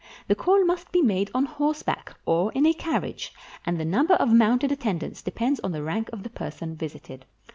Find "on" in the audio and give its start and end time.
1.35-1.45, 5.59-5.73